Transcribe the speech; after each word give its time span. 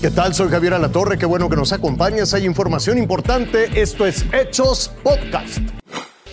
¿Qué 0.00 0.12
tal? 0.12 0.32
Soy 0.32 0.48
Javier 0.48 0.74
Alatorre, 0.74 1.18
qué 1.18 1.26
bueno 1.26 1.48
que 1.48 1.56
nos 1.56 1.72
acompañes. 1.72 2.32
Hay 2.32 2.46
información 2.46 2.98
importante. 2.98 3.82
Esto 3.82 4.06
es 4.06 4.24
Hechos 4.32 4.92
Podcast. 5.02 5.58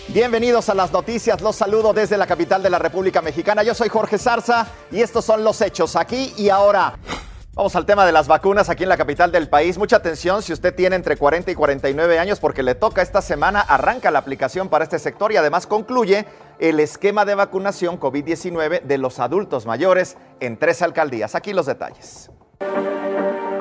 Bienvenidos 0.06 0.68
a 0.68 0.74
las 0.76 0.92
noticias, 0.92 1.40
los 1.40 1.56
saludo 1.56 1.92
desde 1.92 2.16
la 2.16 2.28
capital 2.28 2.62
de 2.62 2.70
la 2.70 2.78
República 2.78 3.22
Mexicana. 3.22 3.64
Yo 3.64 3.74
soy 3.74 3.88
Jorge 3.88 4.18
Zarza 4.18 4.68
y 4.92 5.00
estos 5.00 5.24
son 5.24 5.42
los 5.42 5.60
hechos 5.60 5.96
aquí 5.96 6.32
y 6.36 6.48
ahora. 6.48 6.96
Vamos 7.54 7.74
al 7.74 7.86
tema 7.86 8.06
de 8.06 8.12
las 8.12 8.28
vacunas 8.28 8.68
aquí 8.68 8.84
en 8.84 8.88
la 8.88 8.96
capital 8.96 9.32
del 9.32 9.48
país. 9.48 9.78
Mucha 9.78 9.96
atención 9.96 10.42
si 10.42 10.52
usted 10.52 10.72
tiene 10.72 10.94
entre 10.94 11.16
40 11.16 11.50
y 11.50 11.56
49 11.56 12.20
años 12.20 12.38
porque 12.38 12.62
le 12.62 12.76
toca 12.76 13.02
esta 13.02 13.20
semana, 13.20 13.62
arranca 13.62 14.12
la 14.12 14.20
aplicación 14.20 14.68
para 14.68 14.84
este 14.84 15.00
sector 15.00 15.32
y 15.32 15.38
además 15.38 15.66
concluye 15.66 16.24
el 16.60 16.78
esquema 16.78 17.24
de 17.24 17.34
vacunación 17.34 17.98
COVID-19 17.98 18.82
de 18.82 18.98
los 18.98 19.18
adultos 19.18 19.66
mayores 19.66 20.16
en 20.38 20.56
tres 20.56 20.82
alcaldías. 20.82 21.34
Aquí 21.34 21.52
los 21.52 21.66
detalles. 21.66 22.30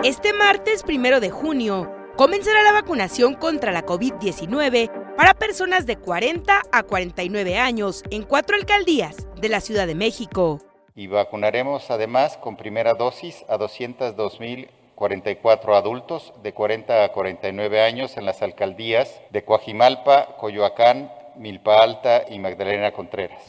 Este 0.05 0.31
martes 0.33 0.83
primero 0.83 1.19
de 1.19 1.31
junio 1.31 1.91
comenzará 2.15 2.61
la 2.61 2.73
vacunación 2.73 3.33
contra 3.33 3.71
la 3.71 3.87
COVID-19 3.87 5.15
para 5.17 5.33
personas 5.33 5.87
de 5.87 5.95
40 5.95 6.61
a 6.71 6.83
49 6.83 7.57
años 7.57 8.03
en 8.11 8.21
cuatro 8.21 8.55
alcaldías 8.55 9.27
de 9.41 9.49
la 9.49 9.61
Ciudad 9.61 9.87
de 9.87 9.95
México. 9.95 10.59
Y 10.93 11.07
vacunaremos 11.07 11.89
además 11.89 12.37
con 12.37 12.55
primera 12.55 12.93
dosis 12.93 13.43
a 13.49 13.57
202.044 13.57 15.75
adultos 15.75 16.33
de 16.43 16.53
40 16.53 17.03
a 17.03 17.11
49 17.11 17.81
años 17.81 18.15
en 18.17 18.27
las 18.27 18.43
alcaldías 18.43 19.19
de 19.31 19.43
Coajimalpa, 19.43 20.37
Coyoacán, 20.37 21.11
Milpa 21.35 21.81
Alta 21.81 22.25
y 22.29 22.37
Magdalena 22.37 22.91
Contreras. 22.91 23.41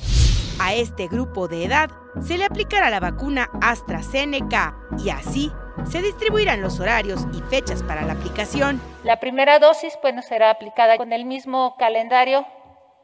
A 0.58 0.74
este 0.74 1.06
grupo 1.06 1.48
de 1.48 1.66
edad 1.66 1.90
se 2.22 2.38
le 2.38 2.46
aplicará 2.46 2.88
la 2.88 3.00
vacuna 3.00 3.50
AstraZeneca 3.60 4.74
y 5.04 5.10
así 5.10 5.52
se 5.84 6.02
distribuirán 6.02 6.62
los 6.62 6.80
horarios 6.80 7.26
y 7.32 7.40
fechas 7.42 7.82
para 7.82 8.02
la 8.02 8.14
aplicación. 8.14 8.80
La 9.04 9.20
primera 9.20 9.58
dosis 9.58 9.98
bueno, 10.02 10.22
será 10.22 10.50
aplicada 10.50 10.96
con 10.96 11.12
el 11.12 11.24
mismo 11.24 11.76
calendario, 11.78 12.46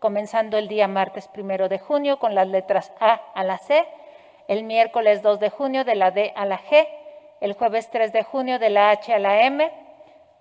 comenzando 0.01 0.59
el 0.59 0.69
día 0.69 0.89
martes 0.89 1.29
primero 1.29 1.69
de 1.69 1.79
junio 1.79 2.19
con 2.19 2.35
las 2.35 2.49
letras 2.49 2.93
A 3.01 3.21
a 3.35 3.45
la 3.45 3.59
C, 3.59 3.87
el 4.49 4.65
miércoles 4.65 5.23
2 5.23 5.39
de 5.41 5.51
junio 5.51 5.85
de 5.85 5.95
la 5.95 6.11
D 6.11 6.33
a 6.35 6.45
la 6.45 6.59
G, 6.59 6.89
el 7.41 7.55
jueves 7.55 7.91
3 7.91 8.13
de 8.13 8.23
junio 8.23 8.59
de 8.59 8.71
la 8.71 8.91
H 8.91 9.13
a 9.13 9.19
la 9.19 9.43
M, 9.43 9.71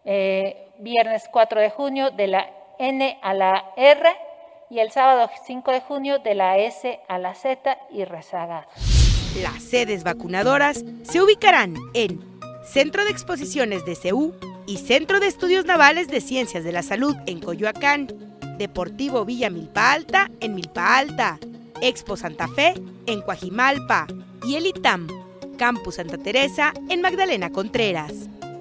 eh, 0.06 0.70
viernes 0.80 1.30
4 1.32 1.62
de 1.62 1.70
junio 1.70 2.12
de 2.12 2.28
la 2.28 2.50
N 2.80 3.20
a 3.22 3.34
la 3.34 3.72
R 3.76 4.10
y 4.70 4.80
el 4.80 4.90
sábado 4.92 5.30
5 5.46 5.72
de 5.72 5.82
junio 5.82 6.20
de 6.20 6.34
la 6.34 6.58
S 6.58 7.00
a 7.08 7.18
la 7.20 7.36
Z 7.36 7.78
y 7.92 8.06
rezagados. 8.06 8.91
Las 9.40 9.64
sedes 9.64 10.04
vacunadoras 10.04 10.84
se 11.04 11.22
ubicarán 11.22 11.76
en 11.94 12.20
Centro 12.66 13.06
de 13.06 13.12
Exposiciones 13.12 13.86
de 13.86 13.96
CEU 13.96 14.36
y 14.68 14.78
Centro 14.78 15.22
de 15.22 15.28
Estudios 15.28 15.66
Navales 15.66 16.10
de 16.10 16.20
Ciencias 16.20 16.66
de 16.66 16.74
la 16.74 16.84
Salud 16.84 17.16
en 17.28 17.40
Coyoacán, 17.40 18.08
Deportivo 18.58 19.24
Villa 19.24 19.50
Milpa 19.50 19.94
Alta 19.94 20.30
en 20.42 20.54
Milpa 20.54 20.98
Alta, 20.98 21.40
Expo 21.82 22.18
Santa 22.18 22.50
Fe 22.50 22.74
en 23.06 23.22
Coajimalpa 23.22 24.06
y 24.46 24.56
el 24.56 24.68
ITAM, 24.68 25.08
Campus 25.58 25.96
Santa 25.96 26.18
Teresa 26.18 26.74
en 26.90 27.02
Magdalena 27.02 27.52
Contreras. 27.52 28.14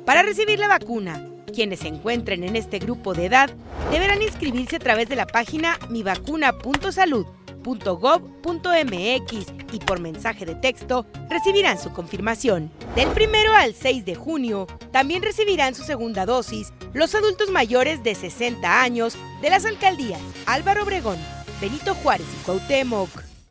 Para 0.06 0.22
recibir 0.22 0.60
la 0.60 0.68
vacuna, 0.68 1.26
quienes 1.52 1.80
se 1.80 1.88
encuentren 1.88 2.44
en 2.44 2.54
este 2.54 2.78
grupo 2.78 3.12
de 3.12 3.26
edad 3.26 3.50
deberán 3.90 4.22
inscribirse 4.22 4.76
a 4.76 4.80
través 4.80 5.08
de 5.08 5.16
la 5.16 5.26
página 5.26 5.78
mivacuna.salud 5.90 7.26
.gov.mx 7.62 9.59
y 9.72 9.78
por 9.78 10.00
mensaje 10.00 10.44
de 10.44 10.54
texto 10.54 11.06
recibirán 11.28 11.78
su 11.78 11.92
confirmación. 11.92 12.70
Del 12.94 13.08
primero 13.08 13.52
al 13.52 13.74
6 13.74 14.04
de 14.04 14.14
junio 14.14 14.66
también 14.92 15.22
recibirán 15.22 15.74
su 15.74 15.82
segunda 15.84 16.26
dosis 16.26 16.72
los 16.92 17.14
adultos 17.14 17.50
mayores 17.50 18.02
de 18.02 18.14
60 18.14 18.82
años 18.82 19.16
de 19.40 19.50
las 19.50 19.64
alcaldías 19.64 20.20
Álvaro 20.46 20.82
Obregón, 20.82 21.18
Benito 21.60 21.94
Juárez 21.94 22.26
y 22.40 22.44
Cuauhtémoc. 22.44 23.08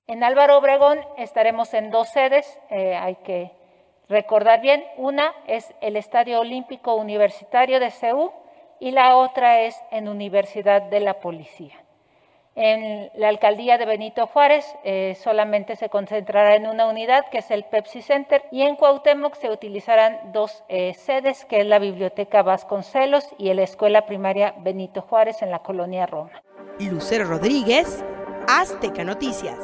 En 0.08 0.24
Álvaro 0.24 0.58
Obregón 0.58 1.00
estaremos 1.18 1.74
en 1.74 1.92
dos 1.92 2.10
sedes, 2.10 2.46
eh, 2.70 2.96
hay 2.96 3.16
que 3.18 3.52
recordar 4.08 4.62
bien, 4.62 4.84
una 4.98 5.34
es 5.48 5.74
el 5.82 5.96
Estadio 5.96 6.40
Olímpico 6.40 6.96
Universitario 6.96 7.80
de 7.80 7.92
CEU 7.92 8.32
y 8.80 8.92
la 8.92 9.16
otra 9.16 9.62
es 9.62 9.76
en 9.92 10.08
Universidad 10.08 10.82
de 10.84 11.00
la 11.00 11.20
Policía. 11.20 11.76
En 12.62 13.10
la 13.16 13.30
alcaldía 13.30 13.78
de 13.78 13.86
Benito 13.86 14.28
Juárez 14.28 14.66
eh, 14.84 15.18
solamente 15.24 15.78
se 15.78 15.88
concentrará 15.88 16.56
en 16.58 16.68
una 16.68 16.88
unidad, 16.88 17.24
que 17.32 17.38
es 17.38 17.50
el 17.52 17.64
Pepsi 17.64 18.02
Center, 18.02 18.44
y 18.52 18.64
en 18.64 18.76
Cuauhtémoc 18.76 19.34
se 19.36 19.50
utilizarán 19.50 20.34
dos 20.34 20.66
eh, 20.68 20.94
sedes, 20.94 21.46
que 21.46 21.62
es 21.62 21.66
la 21.66 21.80
Biblioteca 21.80 22.44
Vasconcelos 22.44 23.24
y 23.38 23.54
la 23.54 23.64
Escuela 23.64 24.06
Primaria 24.06 24.56
Benito 24.58 25.02
Juárez 25.04 25.42
en 25.42 25.52
la 25.52 25.60
colonia 25.60 26.06
Roma. 26.06 26.44
Lucero 26.80 27.24
Rodríguez, 27.24 28.04
Azteca 28.50 29.06
Noticias. 29.06 29.58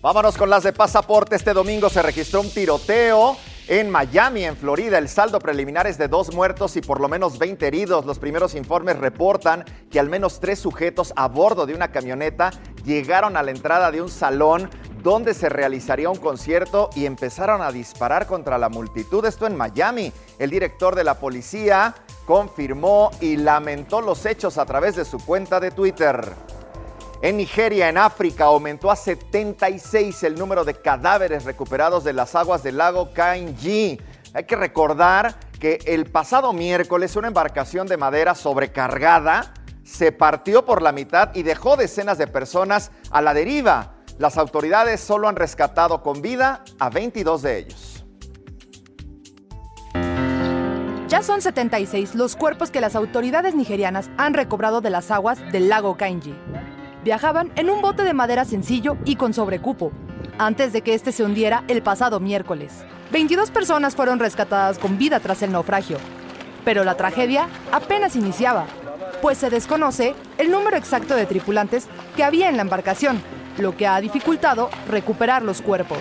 Vámonos 0.00 0.38
con 0.38 0.48
las 0.48 0.62
de 0.62 0.72
pasaporte. 0.72 1.36
Este 1.36 1.52
domingo 1.52 1.90
se 1.90 2.00
registró 2.00 2.40
un 2.40 2.50
tiroteo 2.50 3.36
en 3.68 3.90
Miami, 3.90 4.44
en 4.44 4.56
Florida, 4.56 4.96
el 4.98 5.08
saldo 5.08 5.40
preliminar 5.40 5.88
es 5.88 5.98
de 5.98 6.06
dos 6.06 6.32
muertos 6.32 6.76
y 6.76 6.80
por 6.80 7.00
lo 7.00 7.08
menos 7.08 7.38
20 7.38 7.66
heridos. 7.66 8.06
Los 8.06 8.20
primeros 8.20 8.54
informes 8.54 8.96
reportan 8.96 9.64
que 9.90 9.98
al 9.98 10.08
menos 10.08 10.38
tres 10.38 10.60
sujetos 10.60 11.12
a 11.16 11.26
bordo 11.26 11.66
de 11.66 11.74
una 11.74 11.90
camioneta 11.90 12.50
llegaron 12.84 13.36
a 13.36 13.42
la 13.42 13.50
entrada 13.50 13.90
de 13.90 14.00
un 14.00 14.08
salón 14.08 14.70
donde 15.02 15.34
se 15.34 15.48
realizaría 15.48 16.10
un 16.10 16.18
concierto 16.18 16.90
y 16.94 17.06
empezaron 17.06 17.60
a 17.60 17.72
disparar 17.72 18.26
contra 18.26 18.56
la 18.56 18.68
multitud. 18.68 19.24
Esto 19.24 19.46
en 19.46 19.56
Miami. 19.56 20.12
El 20.38 20.50
director 20.50 20.94
de 20.94 21.04
la 21.04 21.18
policía 21.18 21.94
confirmó 22.24 23.10
y 23.20 23.36
lamentó 23.36 24.00
los 24.00 24.26
hechos 24.26 24.58
a 24.58 24.66
través 24.66 24.94
de 24.94 25.04
su 25.04 25.18
cuenta 25.18 25.58
de 25.58 25.72
Twitter. 25.72 26.34
En 27.22 27.38
Nigeria, 27.38 27.88
en 27.88 27.96
África, 27.96 28.44
aumentó 28.44 28.90
a 28.90 28.96
76 28.96 30.22
el 30.24 30.34
número 30.34 30.64
de 30.64 30.74
cadáveres 30.74 31.44
recuperados 31.44 32.04
de 32.04 32.12
las 32.12 32.34
aguas 32.34 32.62
del 32.62 32.76
lago 32.76 33.12
Kainji. 33.14 33.98
Hay 34.34 34.44
que 34.44 34.54
recordar 34.54 35.34
que 35.58 35.78
el 35.86 36.10
pasado 36.10 36.52
miércoles 36.52 37.16
una 37.16 37.28
embarcación 37.28 37.86
de 37.86 37.96
madera 37.96 38.34
sobrecargada 38.34 39.54
se 39.82 40.12
partió 40.12 40.66
por 40.66 40.82
la 40.82 40.92
mitad 40.92 41.34
y 41.34 41.42
dejó 41.42 41.76
decenas 41.76 42.18
de 42.18 42.26
personas 42.26 42.90
a 43.10 43.22
la 43.22 43.32
deriva. 43.32 43.94
Las 44.18 44.36
autoridades 44.36 45.00
solo 45.00 45.26
han 45.28 45.36
rescatado 45.36 46.02
con 46.02 46.20
vida 46.20 46.64
a 46.78 46.90
22 46.90 47.42
de 47.42 47.58
ellos. 47.58 48.04
Ya 51.08 51.22
son 51.22 51.40
76 51.40 52.14
los 52.14 52.36
cuerpos 52.36 52.70
que 52.70 52.80
las 52.80 52.94
autoridades 52.94 53.54
nigerianas 53.54 54.10
han 54.18 54.34
recobrado 54.34 54.82
de 54.82 54.90
las 54.90 55.10
aguas 55.10 55.38
del 55.50 55.70
lago 55.70 55.96
Kainji 55.96 56.34
viajaban 57.06 57.52
en 57.54 57.70
un 57.70 57.82
bote 57.82 58.02
de 58.02 58.14
madera 58.14 58.44
sencillo 58.44 58.96
y 59.04 59.14
con 59.14 59.32
sobrecupo, 59.32 59.92
antes 60.38 60.72
de 60.72 60.82
que 60.82 60.92
este 60.92 61.12
se 61.12 61.22
hundiera 61.22 61.62
el 61.68 61.80
pasado 61.80 62.18
miércoles. 62.18 62.84
22 63.12 63.52
personas 63.52 63.94
fueron 63.94 64.18
rescatadas 64.18 64.80
con 64.80 64.98
vida 64.98 65.20
tras 65.20 65.40
el 65.42 65.52
naufragio, 65.52 65.98
pero 66.64 66.82
la 66.82 66.96
tragedia 66.96 67.46
apenas 67.70 68.16
iniciaba, 68.16 68.66
pues 69.22 69.38
se 69.38 69.50
desconoce 69.50 70.16
el 70.36 70.50
número 70.50 70.76
exacto 70.76 71.14
de 71.14 71.26
tripulantes 71.26 71.86
que 72.16 72.24
había 72.24 72.48
en 72.48 72.56
la 72.56 72.62
embarcación, 72.62 73.22
lo 73.56 73.76
que 73.76 73.86
ha 73.86 74.00
dificultado 74.00 74.68
recuperar 74.88 75.44
los 75.44 75.62
cuerpos. 75.62 75.98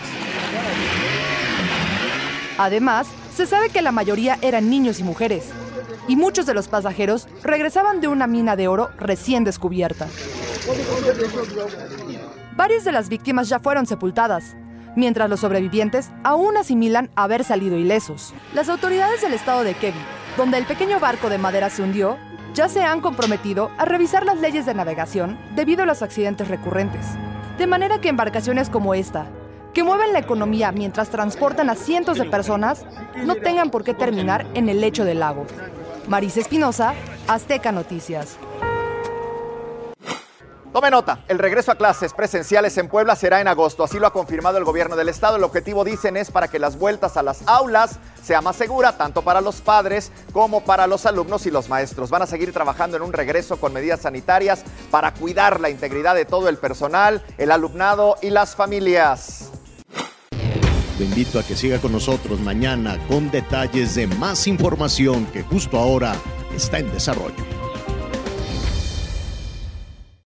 Además, 2.58 3.06
se 3.32 3.46
sabe 3.46 3.70
que 3.70 3.84
la 3.84 3.92
mayoría 3.92 4.40
eran 4.42 4.72
niños 4.72 5.00
y 5.00 5.04
mujeres, 5.04 5.52
y 6.08 6.16
muchos 6.16 6.48
de 6.48 6.56
los 6.56 6.68
pasajeros 6.68 7.28
regresaban 7.44 8.02
de 8.02 8.08
una 8.08 8.26
mina 8.26 8.56
de 8.56 8.68
oro 8.68 8.90
recién 8.98 9.44
descubierta. 9.44 10.08
Varias 12.56 12.84
de 12.86 12.92
las 12.92 13.10
víctimas 13.10 13.50
ya 13.50 13.60
fueron 13.60 13.86
sepultadas, 13.86 14.56
mientras 14.96 15.30
los 15.30 15.42
sobrevivientes 15.42 16.10
aún 16.24 16.58
asimilan 16.58 17.10
haber 17.16 17.44
salido 17.44 17.78
ilesos. 17.78 18.34
Las 18.54 18.70
autoridades 18.70 19.22
del 19.22 19.34
estado 19.34 19.64
de 19.64 19.74
Kebbi, 19.74 20.00
donde 20.38 20.58
el 20.58 20.66
pequeño 20.66 21.00
barco 21.00 21.30
de 21.30 21.38
madera 21.38 21.70
se 21.70 21.84
hundió, 21.84 22.18
ya 22.54 22.70
se 22.70 22.82
han 22.82 23.02
comprometido 23.02 23.70
a 23.78 23.86
revisar 23.86 24.26
las 24.26 24.40
leyes 24.40 24.66
de 24.66 24.74
navegación 24.74 25.38
debido 25.56 25.84
a 25.84 25.86
los 25.86 26.02
accidentes 26.02 26.48
recurrentes. 26.48 27.06
De 27.58 27.68
manera 27.68 28.00
que 28.00 28.10
embarcaciones 28.10 28.70
como 28.70 28.94
esta, 28.94 29.28
que 29.74 29.84
mueven 29.84 30.14
la 30.14 30.20
economía 30.20 30.72
mientras 30.72 31.10
transportan 31.10 31.70
a 31.70 31.76
cientos 31.76 32.18
de 32.18 32.26
personas, 32.26 32.86
no 33.26 33.36
tengan 33.36 33.70
por 33.70 33.84
qué 33.84 33.94
terminar 33.94 34.48
en 34.54 34.70
el 34.70 34.80
lecho 34.80 35.04
del 35.04 35.20
lago. 35.20 35.46
Marisa 36.08 36.40
Espinosa, 36.40 36.94
Azteca 37.28 37.74
Noticias. 37.74 38.38
Tome 40.76 40.92
nota, 40.92 41.20
el 41.30 41.40
regreso 41.40 41.72
a 41.72 41.76
clases 41.76 42.12
presenciales 42.12 42.78
en 42.78 42.90
Puebla 42.90 43.16
será 43.16 43.40
en 43.40 43.48
agosto, 43.48 43.86
así 43.86 43.98
lo 43.98 44.08
ha 44.08 44.12
confirmado 44.12 44.58
el 44.58 44.66
gobierno 44.66 44.98
del 44.98 45.08
estado. 45.08 45.38
El 45.38 45.46
objetivo, 45.46 45.86
dicen, 45.86 46.18
es 46.18 46.32
para 46.32 46.50
que 46.50 46.60
las 46.60 46.78
vueltas 46.78 47.16
a 47.16 47.24
las 47.24 47.48
aulas 47.48 47.98
sea 48.22 48.42
más 48.42 48.58
segura, 48.58 48.98
tanto 48.98 49.22
para 49.22 49.40
los 49.40 49.62
padres 49.62 50.12
como 50.34 50.66
para 50.66 50.86
los 50.86 51.06
alumnos 51.06 51.46
y 51.46 51.50
los 51.50 51.70
maestros. 51.70 52.10
Van 52.10 52.24
a 52.24 52.28
seguir 52.28 52.52
trabajando 52.52 52.98
en 52.98 53.04
un 53.04 53.14
regreso 53.14 53.56
con 53.56 53.72
medidas 53.72 54.02
sanitarias 54.02 54.66
para 54.92 55.14
cuidar 55.14 55.62
la 55.62 55.70
integridad 55.70 56.14
de 56.14 56.26
todo 56.26 56.50
el 56.50 56.58
personal, 56.58 57.24
el 57.38 57.52
alumnado 57.52 58.18
y 58.22 58.32
las 58.32 58.54
familias. 58.58 59.52
Lo 61.00 61.06
invito 61.06 61.40
a 61.40 61.44
que 61.44 61.56
siga 61.56 61.80
con 61.80 61.94
nosotros 61.94 62.42
mañana 62.42 63.00
con 63.08 63.32
detalles 63.32 63.96
de 63.96 64.08
más 64.08 64.46
información 64.46 65.26
que 65.28 65.42
justo 65.42 65.78
ahora 65.78 66.16
está 66.54 66.80
en 66.80 66.92
desarrollo. 66.92 67.55